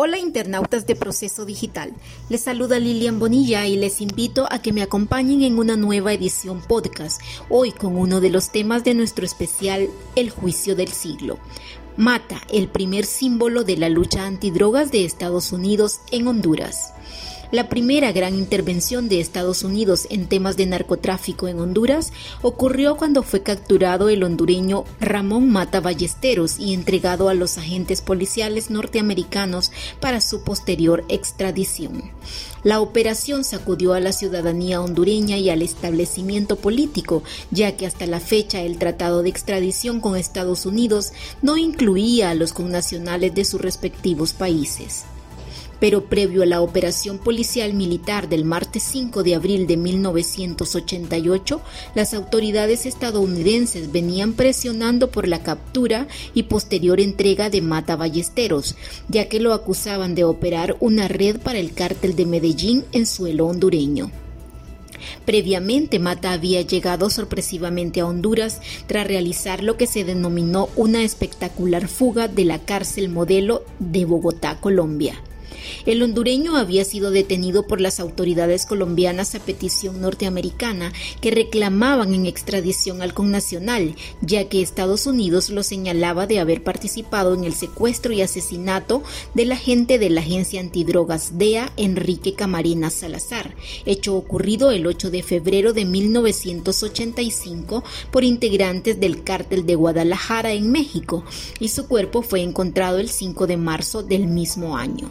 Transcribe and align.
Hola 0.00 0.16
internautas 0.16 0.86
de 0.86 0.94
Proceso 0.94 1.44
Digital, 1.44 1.92
les 2.28 2.42
saluda 2.42 2.78
Lilian 2.78 3.18
Bonilla 3.18 3.66
y 3.66 3.76
les 3.76 4.00
invito 4.00 4.46
a 4.48 4.62
que 4.62 4.72
me 4.72 4.82
acompañen 4.82 5.42
en 5.42 5.58
una 5.58 5.74
nueva 5.74 6.12
edición 6.12 6.60
podcast, 6.60 7.20
hoy 7.50 7.72
con 7.72 7.96
uno 7.96 8.20
de 8.20 8.30
los 8.30 8.52
temas 8.52 8.84
de 8.84 8.94
nuestro 8.94 9.24
especial 9.24 9.88
El 10.14 10.30
juicio 10.30 10.76
del 10.76 10.92
siglo. 10.92 11.40
Mata, 11.96 12.40
el 12.52 12.68
primer 12.68 13.06
símbolo 13.06 13.64
de 13.64 13.76
la 13.76 13.88
lucha 13.88 14.24
antidrogas 14.24 14.92
de 14.92 15.04
Estados 15.04 15.50
Unidos 15.50 15.98
en 16.12 16.28
Honduras. 16.28 16.92
La 17.50 17.70
primera 17.70 18.12
gran 18.12 18.34
intervención 18.34 19.08
de 19.08 19.20
Estados 19.20 19.62
Unidos 19.62 20.06
en 20.10 20.26
temas 20.26 20.58
de 20.58 20.66
narcotráfico 20.66 21.48
en 21.48 21.58
Honduras 21.60 22.12
ocurrió 22.42 22.98
cuando 22.98 23.22
fue 23.22 23.42
capturado 23.42 24.10
el 24.10 24.22
hondureño 24.22 24.84
Ramón 25.00 25.48
Mata 25.48 25.80
Ballesteros 25.80 26.58
y 26.58 26.74
entregado 26.74 27.30
a 27.30 27.34
los 27.34 27.56
agentes 27.56 28.02
policiales 28.02 28.68
norteamericanos 28.68 29.72
para 29.98 30.20
su 30.20 30.44
posterior 30.44 31.06
extradición. 31.08 32.10
La 32.64 32.82
operación 32.82 33.44
sacudió 33.44 33.94
a 33.94 34.00
la 34.00 34.12
ciudadanía 34.12 34.82
hondureña 34.82 35.38
y 35.38 35.48
al 35.48 35.62
establecimiento 35.62 36.56
político, 36.56 37.22
ya 37.50 37.78
que 37.78 37.86
hasta 37.86 38.06
la 38.06 38.20
fecha 38.20 38.60
el 38.60 38.76
tratado 38.76 39.22
de 39.22 39.30
extradición 39.30 40.00
con 40.02 40.18
Estados 40.18 40.66
Unidos 40.66 41.12
no 41.40 41.56
incluía 41.56 42.28
a 42.28 42.34
los 42.34 42.52
connacionales 42.52 43.34
de 43.34 43.46
sus 43.46 43.58
respectivos 43.58 44.34
países 44.34 45.06
pero 45.80 46.04
previo 46.04 46.42
a 46.42 46.46
la 46.46 46.60
operación 46.60 47.18
policial 47.18 47.74
militar 47.74 48.28
del 48.28 48.44
martes 48.44 48.82
5 48.84 49.22
de 49.22 49.34
abril 49.34 49.66
de 49.66 49.76
1988, 49.76 51.60
las 51.94 52.14
autoridades 52.14 52.86
estadounidenses 52.86 53.92
venían 53.92 54.32
presionando 54.32 55.10
por 55.10 55.28
la 55.28 55.42
captura 55.42 56.08
y 56.34 56.44
posterior 56.44 57.00
entrega 57.00 57.50
de 57.50 57.62
Mata 57.62 57.96
Ballesteros, 57.96 58.76
ya 59.08 59.28
que 59.28 59.40
lo 59.40 59.52
acusaban 59.52 60.14
de 60.14 60.24
operar 60.24 60.76
una 60.80 61.08
red 61.08 61.38
para 61.38 61.58
el 61.58 61.72
cártel 61.72 62.16
de 62.16 62.26
Medellín 62.26 62.84
en 62.92 63.06
suelo 63.06 63.46
hondureño. 63.46 64.10
Previamente, 65.24 65.98
Mata 65.98 66.32
había 66.32 66.62
llegado 66.62 67.10
sorpresivamente 67.10 68.00
a 68.00 68.06
Honduras 68.06 68.60
tras 68.86 69.06
realizar 69.06 69.62
lo 69.62 69.76
que 69.76 69.86
se 69.86 70.04
denominó 70.04 70.68
una 70.76 71.02
espectacular 71.02 71.88
fuga 71.88 72.28
de 72.28 72.44
la 72.44 72.58
cárcel 72.58 73.08
modelo 73.08 73.64
de 73.78 74.04
Bogotá, 74.04 74.60
Colombia. 74.60 75.22
El 75.86 76.02
hondureño 76.02 76.56
había 76.56 76.84
sido 76.84 77.10
detenido 77.10 77.66
por 77.66 77.80
las 77.80 78.00
autoridades 78.00 78.66
colombianas 78.66 79.34
a 79.34 79.40
petición 79.40 80.00
norteamericana 80.00 80.92
que 81.20 81.30
reclamaban 81.30 82.14
en 82.14 82.26
extradición 82.26 83.02
al 83.02 83.14
connacional, 83.14 83.94
ya 84.20 84.48
que 84.48 84.62
Estados 84.62 85.06
Unidos 85.06 85.50
lo 85.50 85.62
señalaba 85.62 86.26
de 86.26 86.40
haber 86.40 86.62
participado 86.62 87.34
en 87.34 87.44
el 87.44 87.54
secuestro 87.54 88.12
y 88.12 88.22
asesinato 88.22 89.02
del 89.34 89.52
agente 89.52 89.98
de 89.98 90.10
la 90.10 90.20
agencia 90.20 90.60
antidrogas 90.60 91.38
DEA, 91.38 91.72
Enrique 91.76 92.34
Camarena 92.34 92.90
Salazar, 92.90 93.54
hecho 93.86 94.16
ocurrido 94.16 94.70
el 94.70 94.86
8 94.86 95.10
de 95.10 95.22
febrero 95.22 95.72
de 95.72 95.84
1985 95.84 97.84
por 98.10 98.24
integrantes 98.24 99.00
del 99.00 99.24
cártel 99.24 99.66
de 99.66 99.74
Guadalajara 99.74 100.52
en 100.52 100.70
México, 100.70 101.24
y 101.60 101.68
su 101.68 101.86
cuerpo 101.86 102.22
fue 102.22 102.42
encontrado 102.42 102.98
el 102.98 103.08
5 103.08 103.46
de 103.46 103.56
marzo 103.56 104.02
del 104.02 104.26
mismo 104.26 104.76
año. 104.76 105.10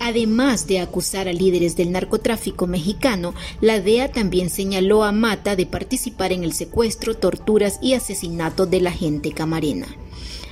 Además 0.00 0.66
de 0.66 0.80
acusar 0.80 1.28
a 1.28 1.32
líderes 1.32 1.76
del 1.76 1.92
narcotráfico 1.92 2.66
mexicano, 2.66 3.34
la 3.60 3.80
DEA 3.80 4.12
también 4.12 4.50
señaló 4.50 5.04
a 5.04 5.12
Mata 5.12 5.56
de 5.56 5.66
participar 5.66 6.32
en 6.32 6.44
el 6.44 6.52
secuestro, 6.52 7.16
torturas 7.16 7.78
y 7.80 7.94
asesinato 7.94 8.66
de 8.66 8.80
la 8.80 8.92
gente 8.92 9.32
camarena. 9.32 9.86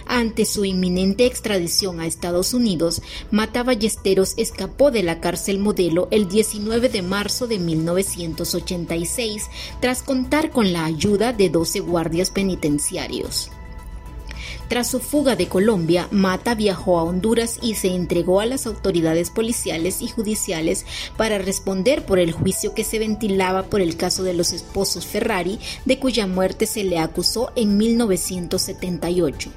Ante 0.06 0.44
su 0.44 0.64
inminente 0.64 1.24
extradición 1.24 2.00
a 2.00 2.06
Estados 2.06 2.52
Unidos, 2.52 3.02
Mata 3.30 3.62
Ballesteros 3.62 4.34
escapó 4.36 4.90
de 4.90 5.02
la 5.02 5.20
cárcel 5.20 5.58
modelo 5.58 6.08
el 6.10 6.28
19 6.28 6.90
de 6.90 7.02
marzo 7.02 7.46
de 7.46 7.58
1986 7.58 9.48
tras 9.80 10.02
contar 10.02 10.50
con 10.50 10.72
la 10.72 10.84
ayuda 10.84 11.32
de 11.32 11.48
12 11.48 11.80
guardias 11.80 12.30
penitenciarios. 12.30 13.50
Tras 14.74 14.88
su 14.88 14.98
fuga 14.98 15.36
de 15.36 15.46
Colombia, 15.46 16.08
Mata 16.10 16.56
viajó 16.56 16.98
a 16.98 17.04
Honduras 17.04 17.60
y 17.62 17.76
se 17.76 17.94
entregó 17.94 18.40
a 18.40 18.46
las 18.46 18.66
autoridades 18.66 19.30
policiales 19.30 20.02
y 20.02 20.08
judiciales 20.08 20.84
para 21.16 21.38
responder 21.38 22.04
por 22.04 22.18
el 22.18 22.32
juicio 22.32 22.74
que 22.74 22.82
se 22.82 22.98
ventilaba 22.98 23.62
por 23.62 23.80
el 23.80 23.96
caso 23.96 24.24
de 24.24 24.34
los 24.34 24.52
esposos 24.52 25.06
Ferrari, 25.06 25.60
de 25.84 26.00
cuya 26.00 26.26
muerte 26.26 26.66
se 26.66 26.82
le 26.82 26.98
acusó 26.98 27.52
en 27.54 27.76
1978. 27.76 29.52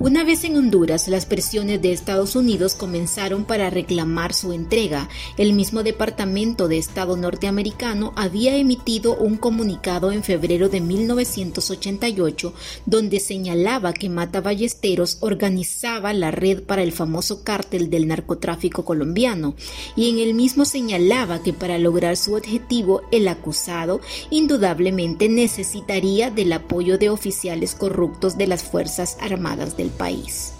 Una 0.00 0.22
vez 0.22 0.44
en 0.44 0.56
Honduras, 0.56 1.08
las 1.08 1.26
presiones 1.26 1.82
de 1.82 1.90
Estados 1.90 2.36
Unidos 2.36 2.76
comenzaron 2.76 3.44
para 3.44 3.68
reclamar 3.68 4.32
su 4.32 4.52
entrega. 4.52 5.08
El 5.36 5.54
mismo 5.54 5.82
Departamento 5.82 6.68
de 6.68 6.78
Estado 6.78 7.16
norteamericano 7.16 8.12
había 8.14 8.54
emitido 8.54 9.16
un 9.16 9.36
comunicado 9.36 10.12
en 10.12 10.22
febrero 10.22 10.68
de 10.68 10.80
1988 10.80 12.54
donde 12.86 13.18
señalaba 13.18 13.92
que 13.92 14.08
Mata 14.08 14.40
Ballesteros 14.40 15.16
organizaba 15.18 16.12
la 16.12 16.30
red 16.30 16.62
para 16.62 16.84
el 16.84 16.92
famoso 16.92 17.42
cártel 17.42 17.90
del 17.90 18.06
narcotráfico 18.06 18.84
colombiano 18.84 19.56
y 19.96 20.10
en 20.10 20.18
el 20.20 20.34
mismo 20.34 20.64
señalaba 20.64 21.42
que 21.42 21.52
para 21.52 21.76
lograr 21.76 22.16
su 22.16 22.34
objetivo 22.34 23.02
el 23.10 23.26
acusado 23.26 24.00
indudablemente 24.30 25.28
necesitaría 25.28 26.30
del 26.30 26.52
apoyo 26.52 26.98
de 26.98 27.10
oficiales 27.10 27.74
corruptos 27.74 28.38
de 28.38 28.46
las 28.46 28.62
Fuerzas 28.62 29.16
Armadas 29.20 29.76
del 29.76 29.87
país. 29.90 30.52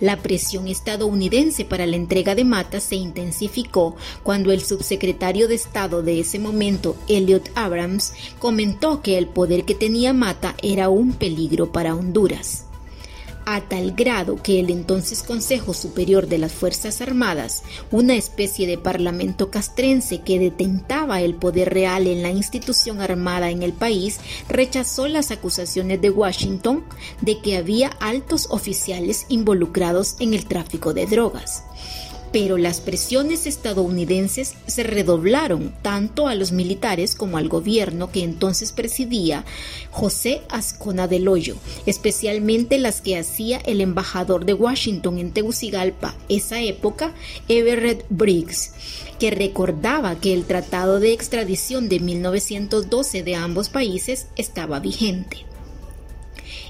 La 0.00 0.20
presión 0.22 0.68
estadounidense 0.68 1.64
para 1.64 1.86
la 1.86 1.96
entrega 1.96 2.34
de 2.34 2.44
Mata 2.44 2.80
se 2.80 2.96
intensificó 2.96 3.96
cuando 4.22 4.52
el 4.52 4.62
subsecretario 4.62 5.48
de 5.48 5.54
Estado 5.54 6.02
de 6.02 6.20
ese 6.20 6.38
momento, 6.38 6.96
Elliot 7.08 7.50
Abrams, 7.54 8.12
comentó 8.38 9.02
que 9.02 9.16
el 9.16 9.28
poder 9.28 9.64
que 9.64 9.74
tenía 9.74 10.12
Mata 10.12 10.56
era 10.62 10.88
un 10.88 11.12
peligro 11.12 11.72
para 11.72 11.94
Honduras 11.94 12.66
a 13.46 13.60
tal 13.62 13.92
grado 13.92 14.36
que 14.42 14.60
el 14.60 14.70
entonces 14.70 15.22
Consejo 15.22 15.74
Superior 15.74 16.26
de 16.26 16.38
las 16.38 16.52
Fuerzas 16.52 17.00
Armadas, 17.00 17.62
una 17.90 18.14
especie 18.14 18.66
de 18.66 18.78
parlamento 18.78 19.50
castrense 19.50 20.20
que 20.20 20.38
detentaba 20.38 21.20
el 21.20 21.34
poder 21.34 21.72
real 21.72 22.06
en 22.06 22.22
la 22.22 22.30
institución 22.30 23.00
armada 23.00 23.50
en 23.50 23.62
el 23.62 23.72
país, 23.72 24.20
rechazó 24.48 25.08
las 25.08 25.30
acusaciones 25.30 26.00
de 26.00 26.10
Washington 26.10 26.84
de 27.20 27.40
que 27.40 27.56
había 27.56 27.88
altos 28.00 28.46
oficiales 28.50 29.26
involucrados 29.28 30.16
en 30.20 30.34
el 30.34 30.46
tráfico 30.46 30.94
de 30.94 31.06
drogas 31.06 31.64
pero 32.34 32.58
las 32.58 32.80
presiones 32.80 33.46
estadounidenses 33.46 34.54
se 34.66 34.82
redoblaron 34.82 35.72
tanto 35.82 36.26
a 36.26 36.34
los 36.34 36.50
militares 36.50 37.14
como 37.14 37.38
al 37.38 37.48
gobierno 37.48 38.10
que 38.10 38.24
entonces 38.24 38.72
presidía 38.72 39.44
José 39.92 40.42
Ascona 40.48 41.06
del 41.06 41.28
Hoyo, 41.28 41.54
especialmente 41.86 42.78
las 42.78 43.00
que 43.02 43.16
hacía 43.16 43.58
el 43.58 43.80
embajador 43.80 44.46
de 44.46 44.54
Washington 44.54 45.18
en 45.18 45.30
Tegucigalpa, 45.30 46.16
esa 46.28 46.60
época, 46.60 47.14
Everett 47.46 48.04
Briggs, 48.10 48.72
que 49.20 49.30
recordaba 49.30 50.16
que 50.16 50.34
el 50.34 50.44
tratado 50.44 50.98
de 50.98 51.12
extradición 51.12 51.88
de 51.88 52.00
1912 52.00 53.22
de 53.22 53.36
ambos 53.36 53.68
países 53.68 54.26
estaba 54.34 54.80
vigente. 54.80 55.53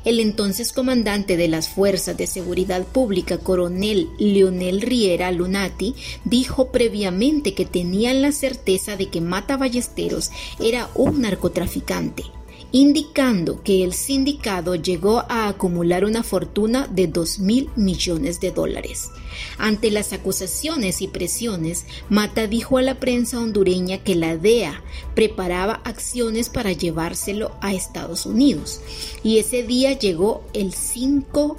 El 0.04 0.20
entonces 0.20 0.72
comandante 0.72 1.37
de 1.37 1.48
las 1.48 1.69
Fuerzas 1.69 2.16
de 2.16 2.26
Seguridad 2.26 2.84
Pública, 2.84 3.38
coronel 3.38 4.10
Leonel 4.19 4.82
Riera 4.82 5.32
Lunati, 5.32 5.94
dijo 6.25 6.70
previamente 6.70 7.54
que 7.54 7.65
tenían 7.65 8.20
la 8.20 8.32
certeza 8.32 8.96
de 8.96 9.08
que 9.08 9.20
Mata 9.20 9.56
Ballesteros 9.56 10.31
era 10.61 10.90
un 10.94 11.23
narcotraficante 11.23 12.25
indicando 12.75 13.62
que 13.62 13.85
el 13.85 13.93
sindicado 13.93 14.75
llegó 14.75 15.21
a 15.29 15.47
acumular 15.47 16.05
una 16.05 16.25
fortuna 16.25 16.88
de 16.88 17.06
2 17.06 17.38
mil 17.38 17.71
millones 17.76 18.41
de 18.41 18.50
dólares. 18.50 19.12
Ante 19.59 19.93
las 19.93 20.12
acusaciones 20.12 21.00
y 21.00 21.06
presiones, 21.06 21.87
Mata 22.09 22.49
dijo 22.49 22.76
a 22.76 22.82
la 22.82 22.99
prensa 22.99 23.38
hondureña 23.38 23.99
que 23.99 24.17
la 24.17 24.37
DEA 24.37 24.82
preparaba 25.15 25.82
acciones 25.85 26.49
para 26.49 26.73
llevárselo 26.73 27.53
a 27.61 27.73
Estados 27.73 28.26
Unidos. 28.26 28.81
Y 29.23 29.38
ese 29.38 29.62
día 29.62 29.97
llegó 29.97 30.43
el 30.53 30.73
5 30.73 31.56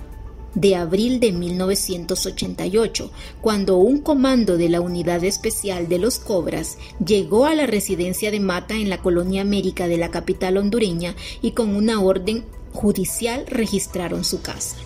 de 0.56 0.76
abril 0.76 1.20
de 1.20 1.32
1988, 1.32 3.12
cuando 3.42 3.78
un 3.78 4.00
comando 4.00 4.58
de 4.58 4.70
la 4.70 4.82
Unidad 4.82 5.24
Especial 5.24 5.88
de 5.88 6.00
los 6.00 6.18
Cobras 6.18 6.78
llegó 7.06 7.46
a 7.46 7.54
la 7.54 7.68
residencia 7.68 8.32
de 8.32 8.40
Mata 8.40 8.76
en 8.76 8.90
la 8.90 9.02
colonia 9.02 9.42
América 9.42 9.88
de 9.88 9.98
la 9.98 10.10
capital 10.10 10.58
hondureña 10.58 11.16
y 11.42 11.52
con 11.52 11.76
una 11.76 12.02
orden 12.02 12.46
judicial 12.74 13.46
registraron 13.48 14.24
su 14.24 14.42
casa. 14.42 14.78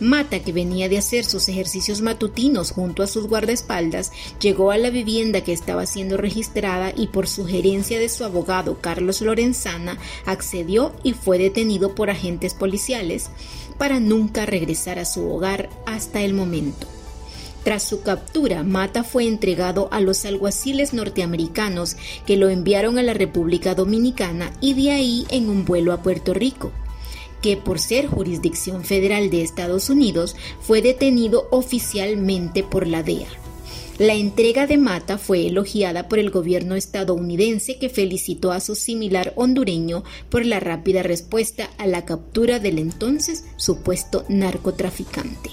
Mata, 0.00 0.38
que 0.38 0.52
venía 0.52 0.88
de 0.88 0.96
hacer 0.96 1.24
sus 1.24 1.48
ejercicios 1.48 2.02
matutinos 2.02 2.70
junto 2.70 3.02
a 3.02 3.08
sus 3.08 3.26
guardaespaldas, 3.26 4.12
llegó 4.40 4.70
a 4.70 4.78
la 4.78 4.90
vivienda 4.90 5.40
que 5.40 5.52
estaba 5.52 5.86
siendo 5.86 6.16
registrada 6.16 6.92
y 6.96 7.08
por 7.08 7.26
sugerencia 7.26 7.98
de 7.98 8.08
su 8.08 8.24
abogado 8.24 8.78
Carlos 8.80 9.20
Lorenzana 9.20 9.98
accedió 10.24 10.92
y 11.02 11.14
fue 11.14 11.38
detenido 11.38 11.96
por 11.96 12.10
agentes 12.10 12.54
policiales 12.54 13.30
para 13.78 14.00
nunca 14.00 14.44
regresar 14.44 14.98
a 14.98 15.04
su 15.04 15.26
hogar 15.30 15.70
hasta 15.86 16.20
el 16.22 16.34
momento. 16.34 16.86
Tras 17.64 17.82
su 17.82 18.02
captura, 18.02 18.62
Mata 18.62 19.04
fue 19.04 19.26
entregado 19.26 19.88
a 19.92 20.00
los 20.00 20.24
alguaciles 20.24 20.92
norteamericanos 20.92 21.96
que 22.26 22.36
lo 22.36 22.48
enviaron 22.48 22.98
a 22.98 23.02
la 23.02 23.14
República 23.14 23.74
Dominicana 23.74 24.52
y 24.60 24.74
de 24.74 24.90
ahí 24.90 25.26
en 25.30 25.48
un 25.48 25.64
vuelo 25.64 25.92
a 25.92 26.02
Puerto 26.02 26.34
Rico 26.34 26.72
que 27.42 27.56
por 27.56 27.78
ser 27.78 28.08
jurisdicción 28.08 28.84
federal 28.84 29.30
de 29.30 29.42
Estados 29.42 29.90
Unidos 29.90 30.34
fue 30.60 30.82
detenido 30.82 31.46
oficialmente 31.50 32.64
por 32.64 32.86
la 32.86 33.02
DEA. 33.02 33.28
La 33.98 34.14
entrega 34.14 34.68
de 34.68 34.78
Mata 34.78 35.18
fue 35.18 35.48
elogiada 35.48 36.08
por 36.08 36.20
el 36.20 36.30
gobierno 36.30 36.76
estadounidense 36.76 37.78
que 37.78 37.88
felicitó 37.88 38.52
a 38.52 38.60
su 38.60 38.76
similar 38.76 39.32
hondureño 39.34 40.04
por 40.30 40.46
la 40.46 40.60
rápida 40.60 41.02
respuesta 41.02 41.68
a 41.78 41.86
la 41.88 42.04
captura 42.04 42.60
del 42.60 42.78
entonces 42.78 43.44
supuesto 43.56 44.24
narcotraficante. 44.28 45.50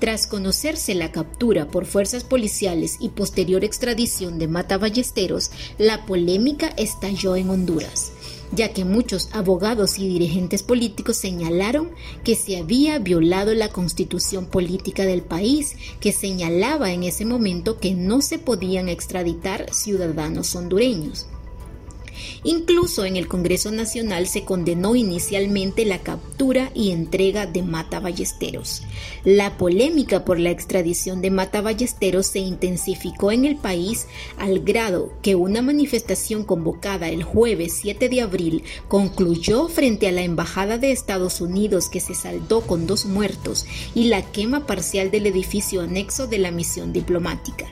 Tras 0.00 0.26
conocerse 0.26 0.94
la 0.94 1.12
captura 1.12 1.68
por 1.68 1.86
fuerzas 1.86 2.24
policiales 2.24 2.98
y 3.00 3.08
posterior 3.08 3.64
extradición 3.64 4.38
de 4.38 4.48
Mata 4.48 4.76
Ballesteros, 4.76 5.50
la 5.78 6.04
polémica 6.04 6.68
estalló 6.76 7.36
en 7.36 7.48
Honduras 7.48 8.12
ya 8.52 8.72
que 8.72 8.84
muchos 8.84 9.28
abogados 9.32 9.98
y 9.98 10.08
dirigentes 10.08 10.62
políticos 10.62 11.16
señalaron 11.16 11.90
que 12.24 12.34
se 12.34 12.56
había 12.56 12.98
violado 12.98 13.54
la 13.54 13.68
constitución 13.68 14.46
política 14.46 15.04
del 15.04 15.22
país, 15.22 15.76
que 16.00 16.12
señalaba 16.12 16.92
en 16.92 17.02
ese 17.02 17.24
momento 17.24 17.78
que 17.78 17.94
no 17.94 18.20
se 18.22 18.38
podían 18.38 18.88
extraditar 18.88 19.72
ciudadanos 19.72 20.54
hondureños. 20.54 21.26
Incluso 22.44 23.04
en 23.04 23.16
el 23.16 23.28
Congreso 23.28 23.70
Nacional 23.70 24.26
se 24.26 24.44
condenó 24.44 24.96
inicialmente 24.96 25.84
la 25.84 25.98
captura 25.98 26.70
y 26.74 26.90
entrega 26.90 27.46
de 27.46 27.62
Mata 27.62 28.00
Ballesteros. 28.00 28.82
La 29.24 29.56
polémica 29.56 30.24
por 30.24 30.38
la 30.38 30.50
extradición 30.50 31.20
de 31.20 31.30
Mata 31.30 31.60
Ballesteros 31.60 32.26
se 32.26 32.40
intensificó 32.40 33.32
en 33.32 33.44
el 33.44 33.56
país 33.56 34.06
al 34.38 34.60
grado 34.60 35.12
que 35.22 35.34
una 35.34 35.62
manifestación 35.62 36.44
convocada 36.44 37.08
el 37.08 37.22
jueves 37.22 37.78
7 37.80 38.08
de 38.08 38.20
abril 38.20 38.62
concluyó 38.88 39.68
frente 39.68 40.08
a 40.08 40.12
la 40.12 40.22
Embajada 40.22 40.78
de 40.78 40.92
Estados 40.92 41.40
Unidos 41.40 41.88
que 41.88 42.00
se 42.00 42.14
saldó 42.14 42.62
con 42.62 42.86
dos 42.86 43.04
muertos 43.04 43.66
y 43.94 44.04
la 44.04 44.22
quema 44.22 44.66
parcial 44.66 45.10
del 45.10 45.26
edificio 45.26 45.82
anexo 45.82 46.26
de 46.26 46.38
la 46.38 46.50
misión 46.50 46.92
diplomática. 46.92 47.66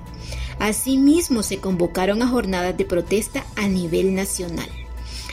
Asimismo, 0.58 1.42
se 1.42 1.58
convocaron 1.58 2.22
a 2.22 2.28
jornadas 2.28 2.76
de 2.76 2.84
protesta 2.84 3.44
a 3.56 3.68
nivel 3.68 4.14
nacional. 4.14 4.68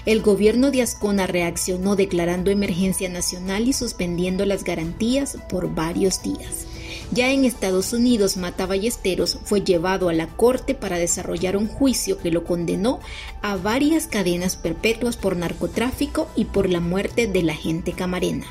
El 0.06 0.22
gobierno 0.22 0.70
de 0.70 0.82
Ascona 0.82 1.28
reaccionó 1.28 1.96
declarando 1.96 2.52
emergencia 2.52 3.08
nacional 3.08 3.68
y 3.68 3.74
suspendiendo 3.74 4.46
las 4.46 4.66
garantías 4.66 5.38
por 5.50 5.74
varios 5.74 6.22
días. 6.22 6.68
Ya 7.12 7.32
en 7.32 7.46
Estados 7.46 7.94
Unidos, 7.94 8.36
Mata 8.36 8.66
Ballesteros 8.66 9.40
fue 9.46 9.62
llevado 9.62 10.10
a 10.10 10.14
la 10.14 10.28
corte 10.28 10.76
para 10.76 10.98
desarrollar 10.98 11.56
un 11.56 11.68
juicio 11.68 12.18
que 12.18 12.32
lo 12.32 12.44
condenó 12.44 13.00
a 13.42 13.56
varias 13.56 14.08
cadenas 14.08 14.58
perpetuas 14.58 15.16
por 15.16 15.38
narcotráfico 15.38 16.28
y 16.36 16.46
por 16.46 16.70
la 16.70 16.82
muerte 16.82 17.28
de 17.28 17.44
la 17.44 17.54
gente 17.54 17.94
camarena 17.94 18.46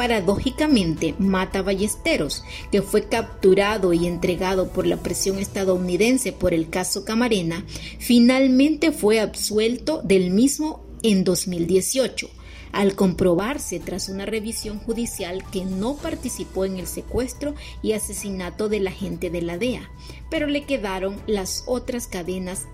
paradójicamente 0.00 1.14
mata 1.18 1.60
Ballesteros, 1.60 2.42
que 2.72 2.80
fue 2.80 3.10
capturado 3.10 3.92
y 3.92 4.06
entregado 4.06 4.68
por 4.68 4.86
la 4.86 4.96
presión 4.96 5.38
estadounidense 5.38 6.32
por 6.32 6.54
el 6.54 6.70
caso 6.70 7.04
Camarena, 7.04 7.66
finalmente 7.98 8.92
fue 8.92 9.20
absuelto 9.20 10.00
del 10.02 10.30
mismo 10.30 10.82
en 11.02 11.22
2018 11.22 12.30
al 12.72 12.94
comprobarse 12.94 13.78
tras 13.78 14.08
una 14.08 14.24
revisión 14.24 14.78
judicial 14.78 15.44
que 15.52 15.66
no 15.66 15.96
participó 15.96 16.64
en 16.64 16.78
el 16.78 16.86
secuestro 16.86 17.54
y 17.82 17.92
asesinato 17.92 18.70
de 18.70 18.80
la 18.80 18.92
gente 18.92 19.28
de 19.28 19.42
la 19.42 19.58
DEA, 19.58 19.90
pero 20.30 20.46
le 20.46 20.64
quedaron 20.64 21.20
las 21.26 21.64
otras 21.66 22.06
cadenas 22.06 22.64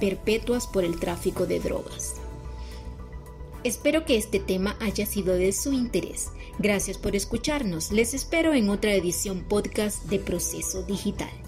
perpetuas 0.00 0.66
por 0.66 0.84
el 0.84 0.98
tráfico 0.98 1.44
de 1.44 1.60
drogas. 1.60 2.14
Espero 3.64 4.04
que 4.04 4.18
este 4.18 4.40
tema 4.40 4.76
haya 4.78 5.06
sido 5.06 5.34
de 5.34 5.50
su 5.52 5.72
interés. 5.72 6.30
Gracias 6.58 6.98
por 6.98 7.16
escucharnos. 7.16 7.92
Les 7.92 8.12
espero 8.12 8.52
en 8.52 8.68
otra 8.68 8.92
edición 8.92 9.42
podcast 9.48 10.04
de 10.04 10.18
Proceso 10.18 10.82
Digital. 10.82 11.43